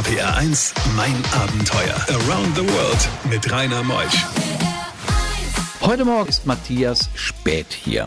[0.00, 1.94] RPR 1, mein Abenteuer.
[2.08, 4.24] Around the World mit Rainer Meusch.
[5.82, 8.06] Heute Morgen ist Matthias Spät hier.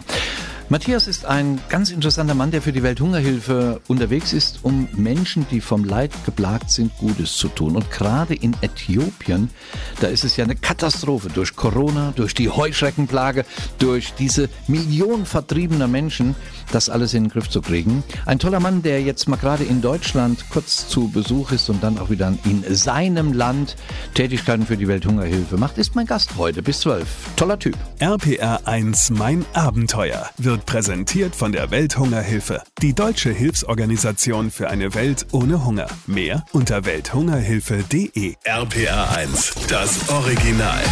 [0.69, 5.59] Matthias ist ein ganz interessanter Mann, der für die Welthungerhilfe unterwegs ist, um Menschen, die
[5.59, 7.75] vom Leid geplagt sind, Gutes zu tun.
[7.75, 9.49] Und gerade in Äthiopien,
[9.99, 13.45] da ist es ja eine Katastrophe durch Corona, durch die Heuschreckenplage,
[13.77, 16.33] durch diese Millionen vertriebener Menschen,
[16.71, 18.03] das alles in den Griff zu kriegen.
[18.25, 21.97] Ein toller Mann, der jetzt mal gerade in Deutschland kurz zu Besuch ist und dann
[21.97, 23.75] auch wieder in seinem Land
[24.13, 27.05] Tätigkeiten für die Welthungerhilfe macht, ist mein Gast heute bis 12.
[27.35, 27.77] Toller Typ.
[27.99, 35.27] RPR 1, mein Abenteuer wird präsentiert von der Welthungerhilfe, die deutsche Hilfsorganisation für eine Welt
[35.31, 35.87] ohne Hunger.
[36.07, 38.35] Mehr unter welthungerhilfe.de.
[38.43, 40.83] RPR 1, das Original.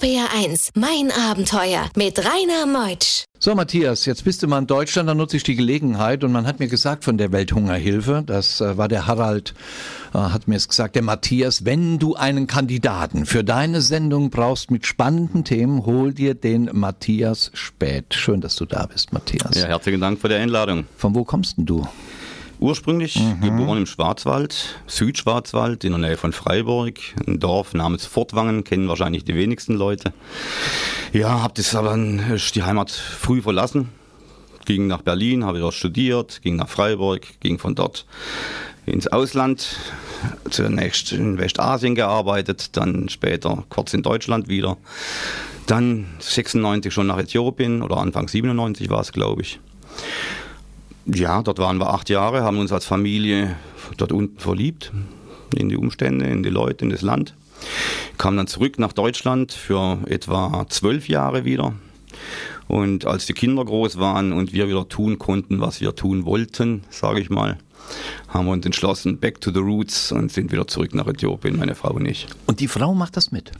[0.00, 3.24] RPR 1, mein Abenteuer mit Rainer Meutsch.
[3.38, 6.46] So, Matthias, jetzt bist du mal in Deutschland, dann nutze ich die Gelegenheit und man
[6.46, 9.52] hat mir gesagt von der Welthungerhilfe, das äh, war der Harald,
[10.14, 14.70] äh, hat mir es gesagt, der Matthias, wenn du einen Kandidaten für deine Sendung brauchst
[14.70, 18.14] mit spannenden Themen, hol dir den Matthias Spät.
[18.14, 19.54] Schön, dass du da bist, Matthias.
[19.54, 20.84] Ja, herzlichen Dank für die Einladung.
[20.96, 21.86] Von wo kommst denn du?
[22.60, 23.40] Ursprünglich mhm.
[23.40, 29.24] geboren im Schwarzwald, Südschwarzwald, in der Nähe von Freiburg, ein Dorf namens Fortwangen, kennen wahrscheinlich
[29.24, 30.12] die wenigsten Leute.
[31.14, 33.88] Ja, habe das aber die Heimat früh verlassen,
[34.66, 38.04] ging nach Berlin, habe dort studiert, ging nach Freiburg, ging von dort
[38.84, 39.76] ins Ausland,
[40.50, 44.76] zunächst in Westasien gearbeitet, dann später kurz in Deutschland wieder,
[45.66, 49.60] dann 96 schon nach Äthiopien oder Anfang 97 war es, glaube ich.
[51.14, 53.56] Ja, dort waren wir acht Jahre, haben uns als Familie
[53.96, 54.92] dort unten verliebt
[55.56, 57.34] in die Umstände, in die Leute, in das Land.
[58.16, 61.74] Kam dann zurück nach Deutschland für etwa zwölf Jahre wieder.
[62.68, 66.84] Und als die Kinder groß waren und wir wieder tun konnten, was wir tun wollten,
[66.90, 67.58] sage ich mal,
[68.28, 71.74] haben wir uns entschlossen, back to the roots und sind wieder zurück nach Äthiopien, meine
[71.74, 72.28] Frau und ich.
[72.46, 73.50] Und die Frau macht das mit?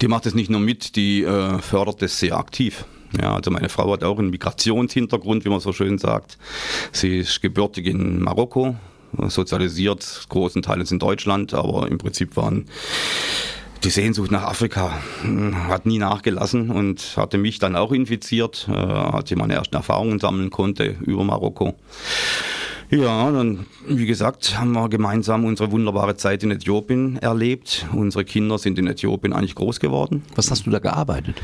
[0.00, 2.84] Die macht es nicht nur mit, die äh, fördert es sehr aktiv.
[3.20, 6.38] Ja, also meine Frau hat auch einen Migrationshintergrund, wie man so schön sagt.
[6.92, 8.76] Sie ist gebürtig in Marokko,
[9.28, 12.66] sozialisiert großen Teilen in Deutschland, aber im Prinzip waren
[13.84, 14.92] die Sehnsucht nach Afrika
[15.22, 19.76] hm, hat nie nachgelassen und hatte mich dann auch infiziert, äh, als ich meine ersten
[19.76, 21.74] Erfahrungen sammeln konnte über Marokko.
[22.90, 27.86] Ja, dann, wie gesagt, haben wir gemeinsam unsere wunderbare Zeit in Äthiopien erlebt.
[27.92, 30.24] Unsere Kinder sind in Äthiopien eigentlich groß geworden.
[30.34, 31.36] Was hast du da gearbeitet?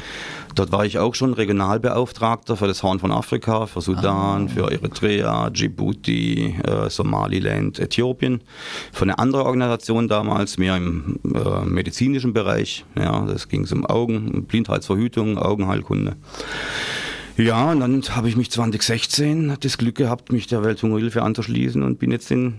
[0.55, 4.49] Dort war ich auch schon Regionalbeauftragter für das Horn von Afrika, für Sudan, ah.
[4.49, 8.41] für Eritrea, Djibouti, äh, Somaliland, Äthiopien.
[8.93, 12.85] Für eine andere Organisation damals, mehr im äh, medizinischen Bereich.
[12.97, 16.17] Ja, das ging um Augen, Blindheitsverhütung, Augenheilkunde.
[17.37, 21.99] Ja, und dann habe ich mich 2016 das Glück gehabt, mich der Welthungerhilfe anzuschließen und
[21.99, 22.55] bin jetzt in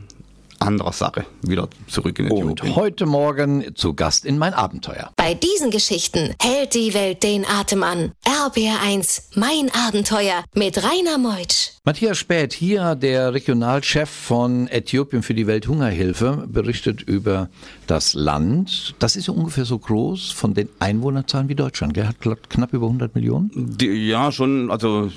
[0.59, 2.69] anderer Sache wieder zurück in Äthiopien.
[2.69, 5.14] Und heute Morgen zu Gast in mein Abenteuer.
[5.25, 8.11] Bei diesen Geschichten hält die Welt den Atem an.
[8.25, 11.71] RBR1, mein Abenteuer mit Rainer Meutsch.
[11.83, 17.49] Matthias Späth, hier der Regionalchef von Äthiopien für die Welthungerhilfe, berichtet über
[17.85, 18.95] das Land.
[18.97, 21.95] Das ist ja ungefähr so groß von den Einwohnerzahlen wie Deutschland.
[21.95, 22.17] Der hat
[22.49, 23.51] knapp über 100 Millionen.
[23.53, 24.71] Die, ja, schon.
[24.71, 25.11] Also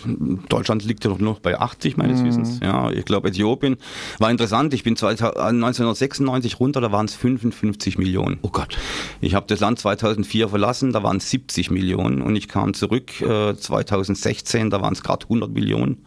[0.50, 2.26] Deutschland liegt ja noch bei 80 meines mhm.
[2.26, 2.60] Wissens.
[2.62, 3.76] Ja, ich glaube Äthiopien
[4.18, 4.74] war interessant.
[4.74, 8.38] Ich bin 1996 runter, da waren es 55 Millionen.
[8.42, 8.76] Oh Gott.
[9.22, 13.20] Ich habe das Land 2004 verlassen, da waren es 70 Millionen und ich kam zurück
[13.20, 16.04] äh, 2016, da waren es gerade 100 Millionen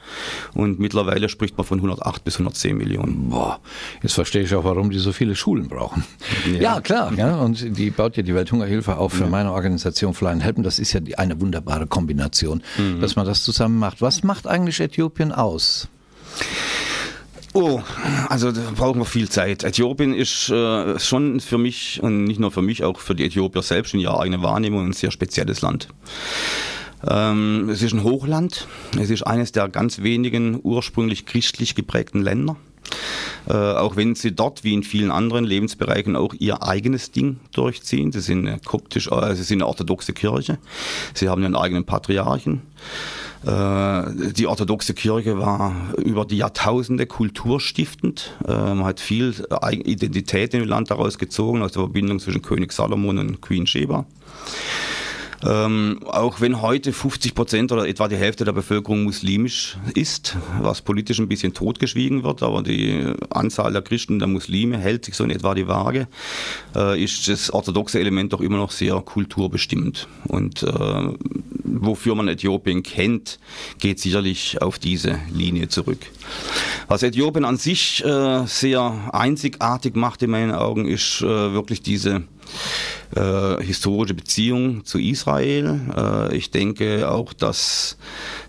[0.54, 3.30] und mittlerweile spricht man von 108 bis 110 Millionen.
[3.30, 3.60] Boah,
[4.02, 6.04] jetzt verstehe ich auch, warum die so viele Schulen brauchen.
[6.54, 7.14] Ja, ja klar.
[7.16, 9.30] Ja, und die baut ja die Welthungerhilfe auch für ja.
[9.30, 10.64] meine Organisation Flying Helpen.
[10.64, 13.02] Das ist ja die, eine wunderbare Kombination, mhm.
[13.02, 14.02] dass man das zusammen macht.
[14.02, 15.88] Was macht eigentlich Äthiopien aus?
[17.54, 17.82] Oh,
[18.30, 19.64] also da brauchen wir viel Zeit.
[19.64, 23.62] Äthiopien ist äh, schon für mich und nicht nur für mich, auch für die Äthiopier
[23.62, 25.90] selbst in ihrer eigenen Wahrnehmung ein sehr spezielles Land.
[27.06, 28.68] Ähm, es ist ein Hochland.
[28.98, 32.56] Es ist eines der ganz wenigen ursprünglich christlich geprägten Länder.
[33.50, 38.12] Äh, auch wenn sie dort wie in vielen anderen Lebensbereichen auch ihr eigenes Ding durchziehen.
[38.12, 40.58] Sie sind eine koptisch, äh, sie sind eine orthodoxe Kirche.
[41.14, 42.62] Sie haben ihren eigenen Patriarchen.
[43.46, 48.38] Äh, die orthodoxe Kirche war über die Jahrtausende kulturstiftend.
[48.48, 49.34] Äh, man hat viel
[49.72, 54.06] Identität in dem Land daraus gezogen, aus der Verbindung zwischen König Salomon und Queen Sheba.
[55.44, 60.82] Ähm, auch wenn heute 50 Prozent oder etwa die Hälfte der Bevölkerung muslimisch ist, was
[60.82, 65.24] politisch ein bisschen totgeschwiegen wird, aber die Anzahl der Christen, der Muslime hält sich so
[65.24, 66.08] in etwa die Waage,
[66.76, 70.08] äh, ist das orthodoxe Element doch immer noch sehr kulturbestimmend.
[70.28, 70.70] Und äh,
[71.64, 73.40] wofür man Äthiopien kennt,
[73.80, 76.00] geht sicherlich auf diese Linie zurück.
[76.88, 82.24] Was Äthiopien an sich äh, sehr einzigartig macht in meinen Augen, ist äh, wirklich diese
[83.16, 85.80] äh, historische Beziehung zu Israel.
[85.96, 87.98] Äh, ich denke auch, dass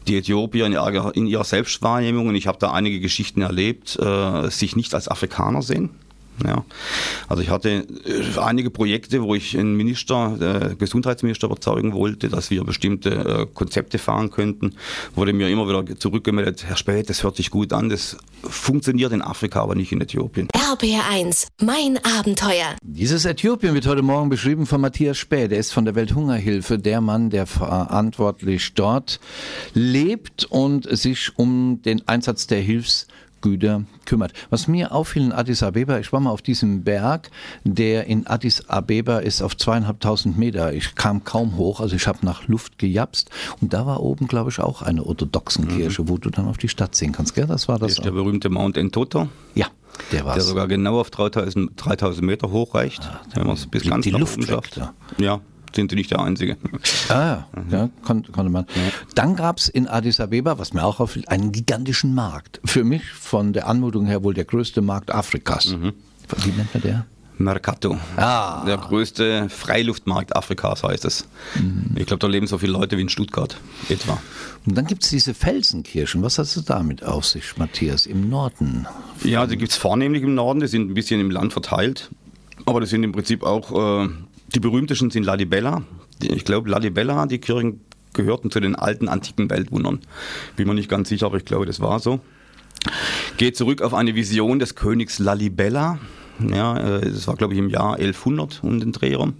[0.06, 4.48] die Äthiopier in ihrer, in ihrer Selbstwahrnehmung, und ich habe da einige Geschichten erlebt, äh,
[4.50, 5.90] sich nicht als Afrikaner sehen.
[6.46, 6.64] Ja.
[7.28, 12.50] Also ich hatte äh, einige Projekte, wo ich einen Minister, der Gesundheitsminister überzeugen wollte, dass
[12.50, 14.74] wir bestimmte äh, Konzepte fahren könnten.
[15.14, 19.22] Wurde mir immer wieder zurückgemeldet, Herr Spät, das hört sich gut an, das funktioniert in
[19.22, 20.48] Afrika, aber nicht in Äthiopien.
[20.48, 22.76] RBR1, mein Abenteuer.
[22.82, 25.52] Dieses Äthiopien wird heute Morgen beschrieben von Matthias Späth.
[25.52, 29.20] Er ist von der Welthungerhilfe der Mann, der verantwortlich dort
[29.74, 33.06] lebt und sich um den Einsatz der Hilfs
[33.42, 34.32] Güter kümmert.
[34.48, 37.30] Was mir auffiel in Addis Abeba, ich war mal auf diesem Berg,
[37.64, 40.72] der in Addis Abeba ist auf zweieinhalbtausend Meter.
[40.72, 43.30] Ich kam kaum hoch, also ich habe nach Luft gejapst
[43.60, 46.08] und da war oben, glaube ich, auch eine orthodoxen mhm.
[46.08, 47.34] wo du dann auf die Stadt sehen kannst.
[47.34, 47.46] Gell?
[47.46, 47.92] Das war das.
[47.92, 49.28] Ist der berühmte Mount Entoto.
[49.54, 49.66] Ja.
[50.10, 53.82] Der, der sogar genau auf 3000, 3000 Meter hoch reicht, ah, wenn man es bis
[53.86, 54.80] ganz die nach Luft oben schafft.
[55.18, 55.40] Ja,
[55.76, 56.56] sind sie nicht der Einzige.
[57.08, 58.66] Ah, ja, kon konnte man.
[58.74, 58.92] Ja.
[59.14, 62.60] Dann gab es in Addis Abeba, was mir auch auffiel, einen gigantischen Markt.
[62.64, 65.68] Für mich von der Anmutung her wohl der größte Markt Afrikas.
[65.70, 65.92] Mhm.
[66.44, 67.06] Wie nennt man der?
[67.38, 67.98] Mercato.
[68.16, 68.64] Ah.
[68.64, 71.26] Der größte Freiluftmarkt Afrikas heißt es.
[71.56, 71.96] Mhm.
[71.96, 73.56] Ich glaube, da leben so viele Leute wie in Stuttgart
[73.88, 74.20] etwa.
[74.66, 76.22] Und dann gibt es diese Felsenkirchen.
[76.22, 78.86] Was hast du damit auf sich, Matthias, im Norden?
[79.24, 80.60] Ja, die gibt es vornehmlich im Norden.
[80.60, 82.10] Die sind ein bisschen im Land verteilt.
[82.64, 84.08] Aber das sind im Prinzip auch äh,
[84.54, 85.82] die berühmtesten sind Lalibella.
[86.22, 87.80] Ich glaube, Lalibella, die Kirchen
[88.12, 90.00] gehörten zu den alten antiken Weltwundern.
[90.56, 92.20] Bin mir nicht ganz sicher, aber ich glaube, das war so.
[93.36, 95.98] Geht zurück auf eine Vision des Königs Lalibella,
[96.50, 99.34] ja, äh, das war, glaube ich, im Jahr 1100 um den Dreh rum.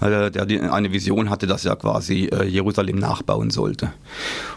[0.00, 3.92] Äh, der eine Vision hatte, dass er quasi äh, Jerusalem nachbauen sollte.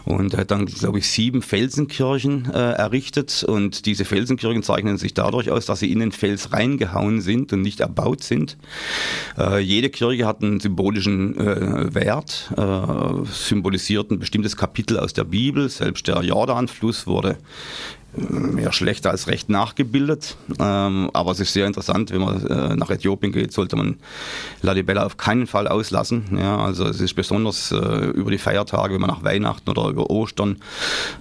[0.04, 3.44] Und er hat dann, glaube ich, sieben Felsenkirchen errichtet.
[3.44, 7.62] Und diese Felsenkirchen zeichnen sich dadurch aus, dass sie in den Fels reingehauen sind und
[7.62, 8.56] nicht erbaut sind.
[9.60, 11.36] Jede Kirche hat einen symbolischen
[11.94, 12.50] Wert,
[13.30, 15.68] symbolisiert ein bestimmtes Kapitel aus der Bibel.
[15.68, 17.36] Selbst der Jordanfluss wurde
[18.12, 20.36] mehr schlechter als recht nachgebildet.
[20.58, 23.96] Ähm, aber es ist sehr interessant, wenn man äh, nach Äthiopien geht, sollte man
[24.62, 26.38] Lalibela auf keinen Fall auslassen.
[26.38, 30.10] Ja, also es ist besonders äh, über die Feiertage, wenn man nach Weihnachten oder über
[30.10, 30.56] Ostern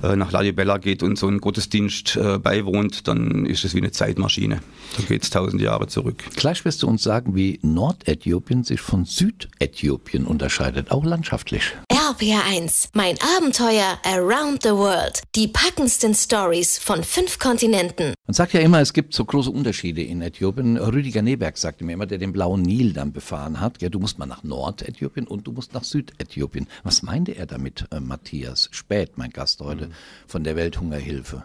[0.03, 3.91] äh, nach Lalibela geht und so einen Gottesdienst äh, beiwohnt, dann ist es wie eine
[3.91, 4.61] Zeitmaschine.
[4.97, 6.23] Da geht es tausend Jahre zurück.
[6.35, 11.75] Gleich wirst du uns sagen, wie Nordäthiopien sich von Südäthiopien unterscheidet, auch landschaftlich.
[11.91, 15.21] RPR1, mein Abenteuer Around the World.
[15.35, 18.13] Die packendsten Stories von fünf Kontinenten.
[18.25, 20.77] Man sagt ja immer, es gibt so große Unterschiede in Äthiopien.
[20.77, 23.81] Rüdiger Neberg sagte mir immer, der den blauen Nil dann befahren hat.
[23.81, 26.67] Ja, du musst mal nach Nordäthiopien und du musst nach Südäthiopien.
[26.83, 29.91] Was meinte er damit, äh, Matthias Spät, mein Gast heute mhm.
[30.25, 31.43] von der Welthungerhilfe?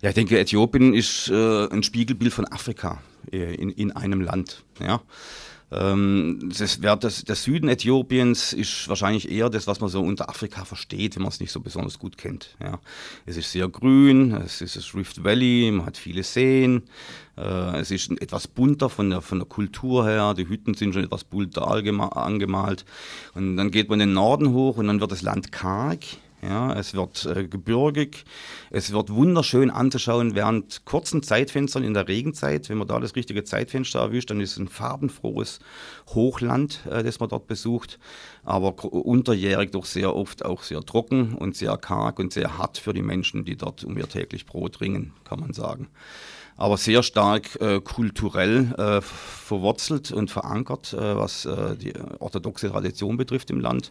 [0.00, 3.02] Ja, ich denke, Äthiopien ist äh, ein Spiegelbild von Afrika
[3.32, 4.62] äh, in, in einem Land.
[4.80, 5.02] Ja.
[5.72, 10.64] Ähm, das, das, der Süden Äthiopiens ist wahrscheinlich eher das, was man so unter Afrika
[10.64, 12.56] versteht, wenn man es nicht so besonders gut kennt.
[12.60, 12.80] Ja.
[13.24, 16.82] Es ist sehr grün, es ist das Rift Valley, man hat viele Seen,
[17.36, 21.04] äh, es ist etwas bunter von der, von der Kultur her, die Hütten sind schon
[21.04, 22.84] etwas bunter angemalt.
[23.34, 26.00] Und dann geht man in den Norden hoch und dann wird das Land karg.
[26.42, 28.24] Ja, es wird äh, gebirgig,
[28.70, 32.70] es wird wunderschön anzuschauen während kurzen Zeitfenstern in der Regenzeit.
[32.70, 35.60] Wenn man da das richtige Zeitfenster erwischt, dann ist es ein farbenfrohes
[36.14, 37.98] Hochland, äh, das man dort besucht.
[38.42, 42.94] Aber unterjährig doch sehr oft auch sehr trocken und sehr karg und sehr hart für
[42.94, 45.88] die Menschen, die dort um ihr täglich Brot ringen, kann man sagen
[46.60, 53.16] aber sehr stark äh, kulturell äh, verwurzelt und verankert, äh, was äh, die orthodoxe Tradition
[53.16, 53.90] betrifft im Land.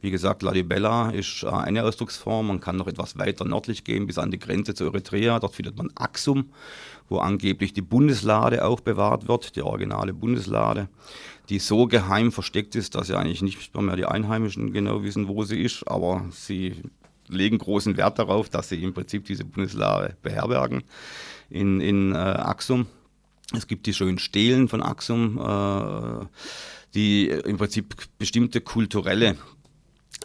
[0.00, 2.48] Wie gesagt, Lalibela ist äh, eine Ausdrucksform.
[2.48, 5.38] Man kann noch etwas weiter nördlich gehen bis an die Grenze zu Eritrea.
[5.38, 6.46] Dort findet man Axum,
[7.08, 10.88] wo angeblich die Bundeslade auch bewahrt wird, die originale Bundeslade,
[11.48, 15.44] die so geheim versteckt ist, dass ja eigentlich nicht mehr die Einheimischen genau wissen, wo
[15.44, 16.82] sie ist, aber sie
[17.28, 20.82] legen großen Wert darauf, dass sie im Prinzip diese Bundeslade beherbergen
[21.50, 22.86] in, in äh, Axum.
[23.54, 26.26] Es gibt die schönen Stelen von Axum, äh,
[26.94, 29.36] die im Prinzip bestimmte kulturelle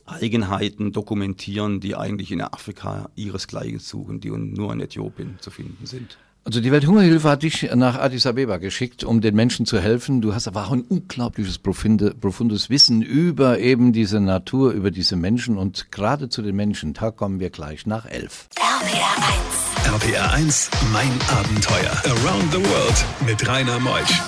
[0.05, 6.17] Eigenheiten dokumentieren, die eigentlich in Afrika ihresgleichen suchen, die nur in Äthiopien zu finden sind.
[6.45, 10.19] Also die Welthungerhilfe hat dich nach Addis Abeba geschickt, um den Menschen zu helfen.
[10.19, 15.15] Du hast aber auch ein unglaubliches profunde, profundes Wissen über eben diese Natur, über diese
[15.15, 16.93] Menschen und gerade zu den Menschen.
[16.93, 18.49] Da kommen wir gleich nach elf.
[18.57, 20.03] RPR 1.
[20.03, 21.91] RPR 1, mein Abenteuer.
[22.05, 24.21] Around the World mit Rainer Meusch.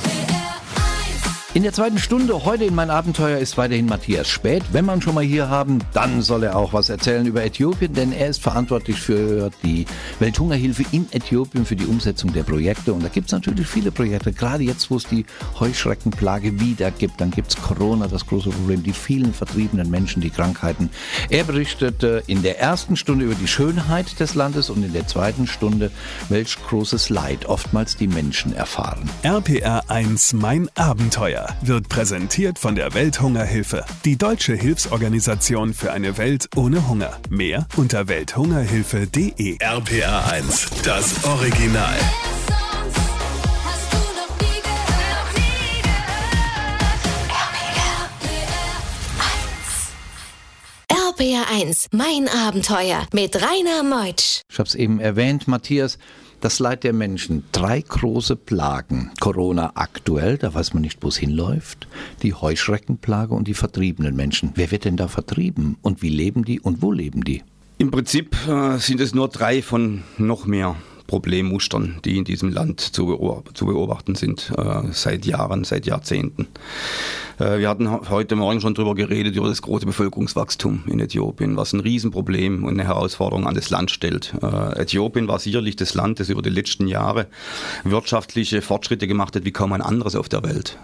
[1.56, 4.62] In der zweiten Stunde heute in mein Abenteuer ist weiterhin Matthias Spät.
[4.74, 8.12] Wenn man schon mal hier haben, dann soll er auch was erzählen über Äthiopien, denn
[8.12, 9.86] er ist verantwortlich für die
[10.20, 12.92] Welthungerhilfe in Äthiopien, für die Umsetzung der Projekte.
[12.92, 15.26] Und da gibt es natürlich viele Projekte, gerade jetzt, wo es die
[15.58, 17.22] Heuschreckenplage wieder gibt.
[17.22, 20.90] Dann gibt es Corona, das große Problem, die vielen vertriebenen Menschen, die Krankheiten.
[21.30, 25.48] Er berichtet in der ersten Stunde über die Schönheit des Landes und in der zweiten
[25.48, 25.90] Stunde,
[26.28, 29.10] welch großes Leid oftmals die Menschen erfahren.
[29.24, 36.50] RPR 1 Mein Abenteuer wird präsentiert von der Welthungerhilfe, die deutsche Hilfsorganisation für eine Welt
[36.56, 37.20] ohne Hunger.
[37.30, 39.58] Mehr unter welthungerhilfe.de.
[39.60, 41.96] RPR 1, das Original.
[51.18, 54.42] RPR 1, mein Abenteuer mit Rainer Meutsch.
[54.50, 55.98] Ich habe es eben erwähnt, Matthias
[56.46, 57.44] das Leid der Menschen.
[57.52, 59.10] Drei große Plagen.
[59.20, 61.88] Corona aktuell, da weiß man nicht, wo es hinläuft.
[62.22, 64.52] Die Heuschreckenplage und die vertriebenen Menschen.
[64.54, 65.76] Wer wird denn da vertrieben?
[65.82, 67.42] Und wie leben die und wo leben die?
[67.80, 70.76] Im Prinzip äh, sind es nur drei von noch mehr.
[71.08, 76.48] Problemmustern, die in diesem Land zu, beobachten sind, äh, seit Jahren, seit Jahrzehnten.
[77.40, 81.74] Äh, wir hatten heute Morgen schon darüber geredet, über das große Bevölkerungswachstum in Äthiopien, was
[81.74, 84.34] ein Riesenproblem und eine Herausforderung an das Land stellt.
[84.42, 87.28] Äh, Äthiopien war sicherlich das Land, das über die letzten Jahre
[87.84, 90.78] wirtschaftliche Fortschritte gemacht hat, wie kaum ein anderes auf der Welt.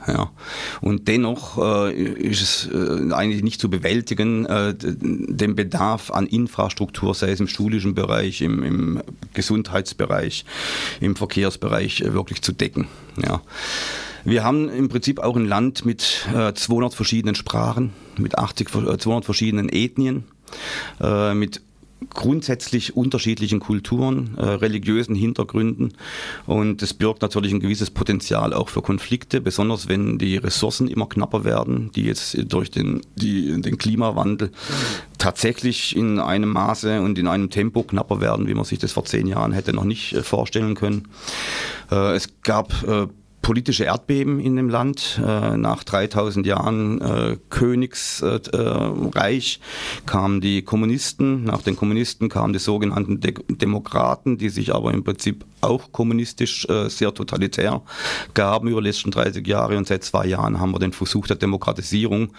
[0.81, 2.69] Und dennoch äh, ist es
[3.11, 9.01] eigentlich nicht zu bewältigen, den Bedarf an Infrastruktur, sei es im schulischen Bereich, im, im
[9.33, 10.45] Gesundheitsbereich,
[10.99, 12.87] im Verkehrsbereich, wirklich zu decken.
[13.21, 13.41] Ja.
[14.23, 18.97] Wir haben im Prinzip auch ein Land mit äh, 200 verschiedenen Sprachen, mit 80, äh,
[18.97, 20.25] 200 verschiedenen Ethnien,
[20.99, 21.61] äh, mit
[22.09, 25.93] grundsätzlich unterschiedlichen Kulturen, äh, religiösen Hintergründen
[26.47, 31.07] und es birgt natürlich ein gewisses Potenzial auch für Konflikte, besonders wenn die Ressourcen immer
[31.07, 34.51] knapper werden, die jetzt durch den, die, den Klimawandel
[35.19, 39.05] tatsächlich in einem Maße und in einem Tempo knapper werden, wie man sich das vor
[39.05, 41.07] zehn Jahren hätte noch nicht äh, vorstellen können.
[41.91, 43.07] Äh, es gab äh,
[43.41, 45.19] politische Erdbeben in dem Land.
[45.25, 49.59] Äh, nach 3000 Jahren äh, Königsreich
[50.05, 51.43] kamen die Kommunisten.
[51.43, 56.67] Nach den Kommunisten kamen die sogenannten De Demokraten, die sich aber im Prinzip auch kommunistisch
[56.69, 57.81] äh, sehr totalitär
[58.33, 59.77] gaben über die letzten 30 Jahre.
[59.77, 62.33] Und seit zwei Jahren haben wir den Versuch der Demokratisierung,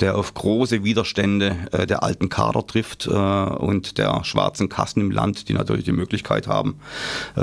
[0.00, 1.56] der auf große Widerstände
[1.88, 6.76] der alten Kader trifft und der schwarzen Kassen im Land, die natürlich die Möglichkeit haben,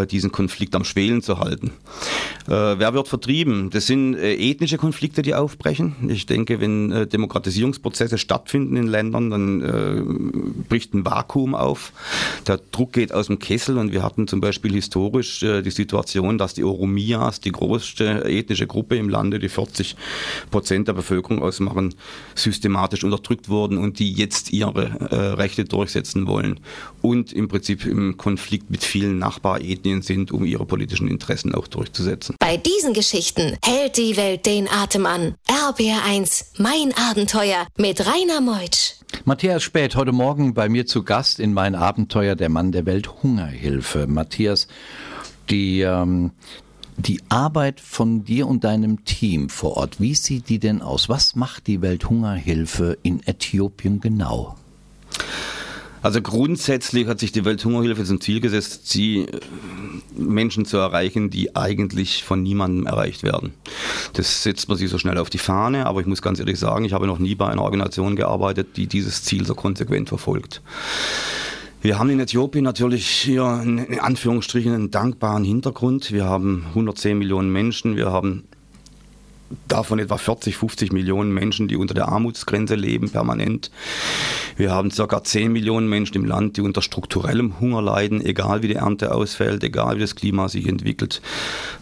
[0.09, 1.71] diesen Konflikt am Schwelen zu halten.
[2.45, 3.69] Wer wird vertrieben?
[3.71, 5.95] Das sind äh, ethnische Konflikte, die aufbrechen.
[6.09, 11.93] Ich denke, wenn äh, Demokratisierungsprozesse stattfinden in Ländern, dann äh, bricht ein Vakuum auf.
[12.47, 16.53] Der Druck geht aus dem Kessel und wir hatten zum Beispiel historisch die Situation, dass
[16.53, 19.95] die Oromias, die größte ethnische Gruppe im Lande, die 40
[20.49, 21.95] Prozent der Bevölkerung ausmachen,
[22.35, 26.59] systematisch unterdrückt wurden und die jetzt ihre Rechte durchsetzen wollen
[27.01, 32.35] und im Prinzip im Konflikt mit vielen Nachbarethnien sind, um ihre politischen Interessen auch durchzusetzen.
[32.39, 35.35] Bei diesen Geschichten hält die Welt den Atem an.
[35.47, 38.95] RBR1, mein Abenteuer mit Rainer Meutsch.
[39.25, 44.07] Matthias Spät, heute Morgen bei mir zu Gast in mein Abenteuer der Mann der Welthungerhilfe.
[44.07, 44.67] Matthias,
[45.49, 46.31] die, ähm,
[46.97, 51.09] die Arbeit von dir und deinem Team vor Ort, wie sieht die denn aus?
[51.09, 54.55] Was macht die Welthungerhilfe in Äthiopien genau?
[56.01, 59.39] Also grundsätzlich hat sich die Welthungerhilfe zum Ziel gesetzt, sie äh,
[60.15, 63.53] Menschen zu erreichen, die eigentlich von niemandem erreicht werden.
[64.13, 66.85] Das setzt man sich so schnell auf die Fahne, aber ich muss ganz ehrlich sagen,
[66.85, 70.61] ich habe noch nie bei einer Organisation gearbeitet, die dieses Ziel so konsequent verfolgt.
[71.83, 76.11] Wir haben in Äthiopien natürlich hier in Anführungsstrichen einen dankbaren Hintergrund.
[76.11, 78.43] Wir haben 110 Millionen Menschen, wir haben
[79.67, 83.71] davon etwa 40, 50 Millionen Menschen, die unter der Armutsgrenze leben, permanent.
[84.57, 85.23] Wir haben ca.
[85.23, 89.63] 10 Millionen Menschen im Land, die unter strukturellem Hunger leiden, egal wie die Ernte ausfällt,
[89.63, 91.21] egal wie das Klima sich entwickelt.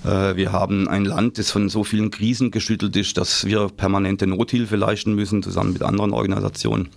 [0.05, 4.27] Äh, wir haben ein Land, das von so vielen Krisen geschüttelt ist, dass wir permanente
[4.27, 6.89] Nothilfe leisten müssen, zusammen mit anderen Organisationen.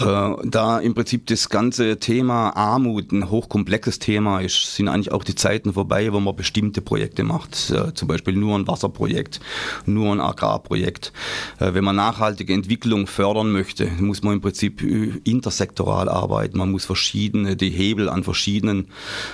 [0.00, 5.24] Äh, da im Prinzip das ganze Thema Armut ein hochkomplexes Thema ist, sind eigentlich auch
[5.24, 7.70] die Zeiten vorbei, wo man bestimmte Projekte macht.
[7.70, 9.40] Äh, zum Beispiel nur ein Wasserprojekt,
[9.84, 11.12] nur ein Agrarprojekt.
[11.58, 14.82] Äh, wenn man nachhaltige Entwicklung fördern möchte, muss man im Prinzip
[15.24, 16.58] intersektoral arbeiten.
[16.58, 18.88] Man muss verschiedene, die Hebel an verschiedenen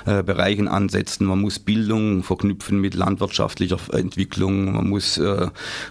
[0.04, 1.26] Bereichen ansetzen.
[1.26, 4.72] Man muss Bildung verknüpfen mit landwirtschaftlicher Entwicklung.
[4.72, 5.20] Man muss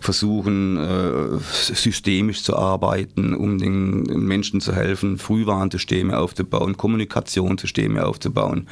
[0.01, 8.67] versuchen, systemisch zu arbeiten, um den Menschen zu helfen, Frühwarnsysteme aufzubauen, Kommunikationssysteme aufzubauen.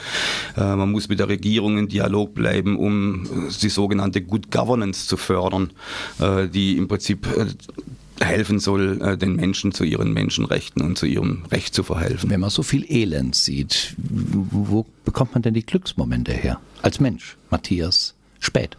[0.57, 5.17] Äh, man muss mit der Regierung in Dialog bleiben, um die sogenannte Good Governance zu
[5.17, 5.71] fördern,
[6.19, 7.27] äh, die im Prinzip
[8.19, 12.29] helfen soll, den Menschen zu ihren Menschenrechten und zu ihrem Recht zu verhelfen.
[12.29, 16.59] Wenn man so viel Elend sieht, wo bekommt man denn die Glücksmomente her?
[16.83, 18.77] Als Mensch, Matthias Spät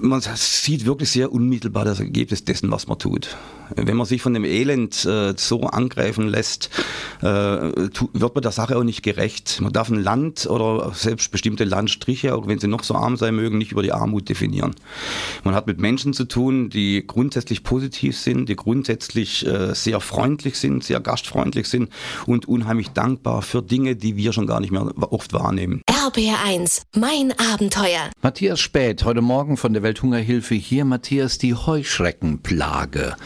[0.00, 3.36] man sieht wirklich sehr unmittelbar das Ergebnis dessen, was man tut.
[3.74, 6.70] Wenn man sich von dem Elend äh, so angreifen lässt,
[7.20, 9.60] äh, wird man der Sache auch nicht gerecht.
[9.60, 13.34] Man darf ein Land oder selbst bestimmte Landstriche, auch wenn sie noch so arm sein
[13.34, 14.74] mögen, nicht über die Armut definieren.
[15.44, 20.58] Man hat mit Menschen zu tun, die grundsätzlich positiv sind, die grundsätzlich äh, sehr freundlich
[20.58, 21.90] sind, sehr gastfreundlich sind
[22.26, 25.82] und unheimlich dankbar für Dinge, die wir schon gar nicht mehr oft wahrnehmen.
[26.06, 28.10] RBR1, mein Abenteuer.
[28.22, 30.84] Matthias Spät, heute Morgen von der Welthungerhilfe hier.
[30.84, 33.16] Matthias, die Heuschreckenplage.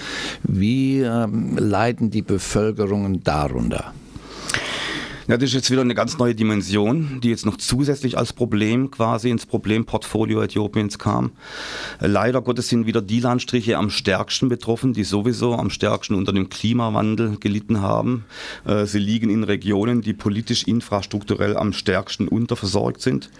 [0.45, 3.93] Wie ähm, leiden die Bevölkerungen darunter?
[5.31, 8.91] Ja, das ist jetzt wieder eine ganz neue Dimension, die jetzt noch zusätzlich als Problem
[8.91, 11.31] quasi ins Problemportfolio Äthiopiens kam.
[12.01, 16.49] Leider Gottes sind wieder die Landstriche am stärksten betroffen, die sowieso am stärksten unter dem
[16.49, 18.25] Klimawandel gelitten haben.
[18.65, 23.31] Äh, sie liegen in Regionen, die politisch infrastrukturell am stärksten unterversorgt sind.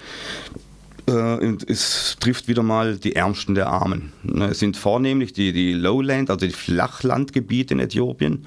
[1.11, 4.13] Äh, es trifft wieder mal die Ärmsten der Armen.
[4.23, 8.47] Ne, es sind vornehmlich die, die Lowland, also die Flachlandgebiete in Äthiopien,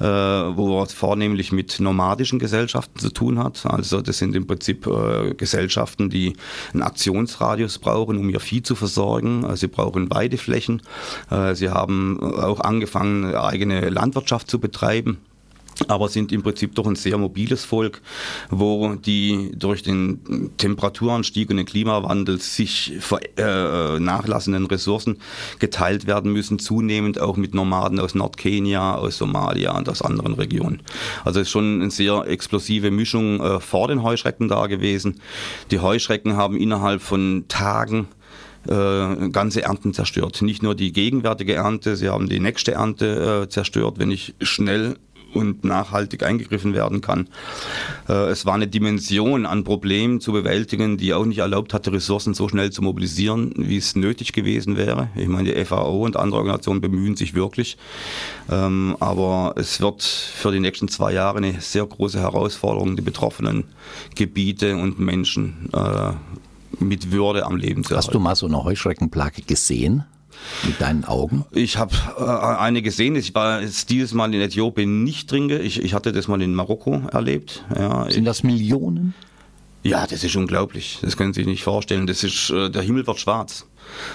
[0.00, 3.64] äh, wo man vornehmlich mit nomadischen Gesellschaften zu tun hat.
[3.66, 6.34] Also das sind im Prinzip äh, Gesellschaften, die
[6.72, 9.44] einen Aktionsradius brauchen, um ihr Vieh zu versorgen.
[9.56, 10.82] Sie brauchen Weideflächen.
[11.54, 15.18] Sie haben auch angefangen, eigene Landwirtschaft zu betreiben
[15.88, 18.00] aber sind im Prinzip doch ein sehr mobiles Volk,
[18.50, 22.92] wo die durch den Temperaturanstieg und den Klimawandel sich
[23.36, 25.18] äh, nachlassenden Ressourcen
[25.58, 30.82] geteilt werden müssen, zunehmend auch mit Nomaden aus Nordkenia, aus Somalia und aus anderen Regionen.
[31.24, 35.20] Also es ist schon eine sehr explosive Mischung äh, vor den Heuschrecken da gewesen.
[35.70, 38.08] Die Heuschrecken haben innerhalb von Tagen
[38.68, 40.42] äh, ganze Ernten zerstört.
[40.42, 43.98] Nicht nur die gegenwärtige Ernte, sie haben die nächste Ernte äh, zerstört.
[43.98, 44.96] Wenn ich schnell
[45.34, 47.28] und nachhaltig eingegriffen werden kann.
[48.08, 52.34] Äh, es war eine Dimension an Problemen zu bewältigen, die auch nicht erlaubt hatte, Ressourcen
[52.34, 55.08] so schnell zu mobilisieren, wie es nötig gewesen wäre.
[55.16, 57.76] Ich meine, die FAO und andere Organisationen bemühen sich wirklich.
[58.50, 63.64] Ähm, aber es wird für die nächsten zwei Jahre eine sehr große Herausforderung, die betroffenen
[64.14, 66.12] Gebiete und Menschen äh,
[66.78, 68.12] mit Würde am Leben zu Hast erhalten.
[68.12, 70.04] du mal so eine Heuschreckenplage gesehen?
[70.64, 71.44] Mit deinen Augen?
[71.50, 73.16] Ich habe äh, eine gesehen.
[73.16, 75.50] Ich war jetzt dieses Mal in Äthiopien nicht drin.
[75.50, 77.64] Ich, ich hatte das mal in Marokko erlebt.
[77.76, 79.14] Ja, Sind das Millionen?
[79.82, 80.98] Ja, das ist unglaublich.
[81.02, 82.06] Das können Sie sich nicht vorstellen.
[82.06, 83.66] Das ist, äh, der Himmel wird schwarz.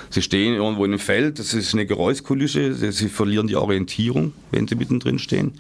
[0.10, 4.68] Sie stehen irgendwo in einem Feld, das ist eine Geräuschkulisse, sie, verlieren die Orientierung, wenn
[4.68, 5.54] sie mittendrin stehen.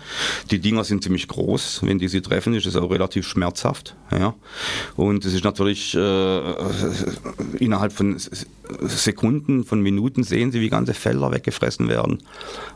[0.52, 3.96] Die Dinger sind ziemlich groß, wenn die sie treffen, ist es auch relativ schmerzhaft.
[4.12, 4.36] Ja.
[4.96, 6.54] Und es ist natürlich äh,
[7.60, 8.17] innerhalb von
[8.82, 12.24] Sekunden, von Minuten sehen sie, wie ganze Felder weggefressen werden,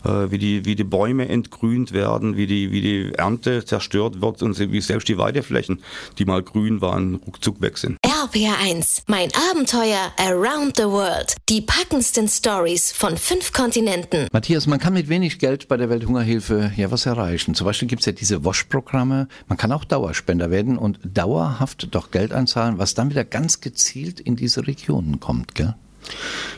[0.03, 4.41] äh, wie, die, wie die Bäume entgrünt werden, wie die, wie die Ernte zerstört wird
[4.41, 5.81] und wie selbst die Weideflächen,
[6.17, 7.97] die mal grün waren, ruckzuck weg sind.
[8.21, 11.33] RPR1, mein Abenteuer Around the World.
[11.49, 14.27] Die packendsten Stories von fünf Kontinenten.
[14.31, 17.55] Matthias, man kann mit wenig Geld bei der Welthungerhilfe ja was erreichen.
[17.55, 19.27] Zum Beispiel gibt es ja diese Wash-Programme.
[19.47, 24.19] Man kann auch Dauerspender werden und dauerhaft doch Geld einzahlen, was dann wieder ganz gezielt
[24.19, 25.73] in diese Regionen kommt, gell?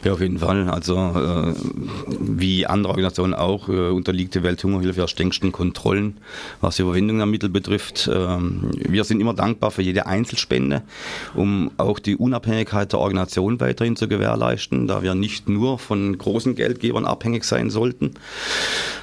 [0.03, 0.69] Ja, auf jeden Fall.
[0.69, 1.53] Also äh,
[2.19, 6.17] wie andere Organisationen auch äh, unterliegt die Welthungerhilfe ja strengsten Kontrollen,
[6.59, 8.09] was die Überwindung der Mittel betrifft.
[8.13, 10.81] Ähm, wir sind immer dankbar für jede Einzelspende,
[11.35, 16.55] um auch die Unabhängigkeit der Organisation weiterhin zu gewährleisten, da wir nicht nur von großen
[16.55, 18.11] Geldgebern abhängig sein sollten.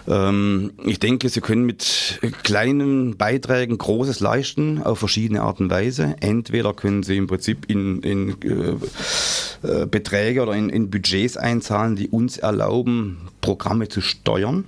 [0.06, 6.16] Ähm, ich denke, Sie können mit kleinen Beiträgen Großes leisten auf verschiedene Art und Weise.
[6.20, 9.86] Entweder können Sie im Prinzip in, in äh, äh
[10.30, 14.64] Beträge oder in, in Budgets einzahlen, die uns erlauben, Programme zu steuern.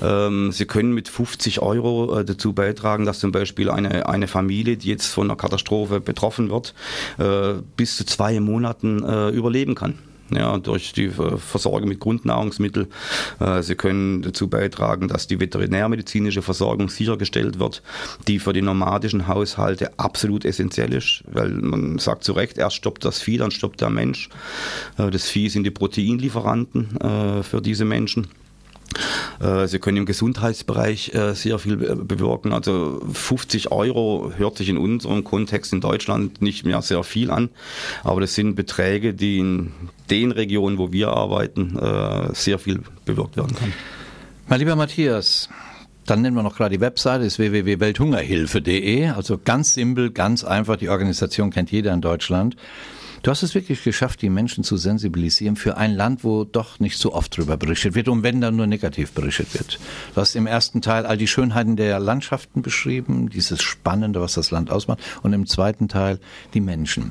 [0.00, 4.76] Ähm, Sie können mit 50 Euro äh, dazu beitragen, dass zum Beispiel eine, eine Familie,
[4.76, 6.74] die jetzt von einer Katastrophe betroffen wird,
[7.18, 9.98] äh, bis zu zwei Monaten äh, überleben kann
[10.30, 12.86] ja, durch die Versorgung mit Grundnahrungsmitteln.
[13.38, 17.82] Äh, sie können dazu beitragen, dass die veterinärmedizinische Versorgung sichergestellt wird,
[18.28, 23.04] die für die nomadischen Haushalte absolut essentiell ist, weil man sagt zu Recht, erst stoppt
[23.04, 24.28] das Vieh, dann stoppt der Mensch.
[24.98, 28.28] Äh, das Vieh sind die Proteinlieferanten äh, für diese Menschen.
[29.40, 32.52] Äh, sie können im Gesundheitsbereich äh, sehr viel bewirken.
[32.52, 37.48] Also 50 Euro hört sich in unserem Kontext in Deutschland nicht mehr sehr viel an,
[38.04, 39.72] aber das sind Beträge, die in
[40.10, 43.74] den Regionen, wo wir arbeiten, äh, sehr viel bewirkt werden können.
[44.48, 45.48] Mein lieber Matthias,
[46.06, 49.08] dann nennen wir noch gerade die Webseite, ist www.welthungerhilfe.de.
[49.08, 50.76] Also ganz simpel, ganz einfach.
[50.76, 52.56] Die Organisation kennt jeder in Deutschland.
[53.22, 56.96] Du hast es wirklich geschafft, die Menschen zu sensibilisieren für ein Land, wo doch nicht
[56.96, 59.78] so oft darüber berichtet wird und wenn dann nur negativ berichtet wird.
[60.14, 64.50] Du hast im ersten Teil all die Schönheiten der Landschaften beschrieben, dieses Spannende, was das
[64.50, 66.18] Land ausmacht und im zweiten Teil
[66.54, 67.10] die Menschen.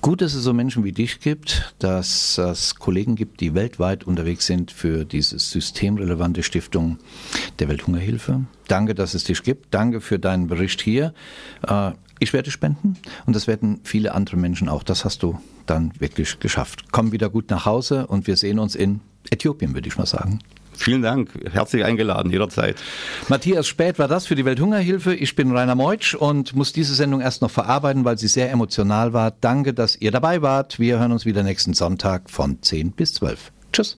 [0.00, 4.46] Gut, dass es so Menschen wie dich gibt, dass es Kollegen gibt, die weltweit unterwegs
[4.46, 6.98] sind für diese systemrelevante Stiftung
[7.58, 8.46] der Welthungerhilfe.
[8.68, 9.74] Danke, dass es dich gibt.
[9.74, 11.12] Danke für deinen Bericht hier.
[12.18, 14.82] Ich werde spenden und das werden viele andere Menschen auch.
[14.82, 16.84] Das hast du dann wirklich geschafft.
[16.92, 19.00] Komm wieder gut nach Hause und wir sehen uns in
[19.30, 20.38] Äthiopien, würde ich mal sagen.
[20.76, 21.30] Vielen Dank.
[21.50, 22.76] Herzlich eingeladen, jederzeit.
[23.28, 25.14] Matthias Spät war das für die Welthungerhilfe.
[25.14, 29.12] Ich bin Rainer Meutsch und muss diese Sendung erst noch verarbeiten, weil sie sehr emotional
[29.12, 29.30] war.
[29.30, 30.78] Danke, dass ihr dabei wart.
[30.78, 33.52] Wir hören uns wieder nächsten Sonntag von 10 bis 12.
[33.72, 33.94] Tschüss.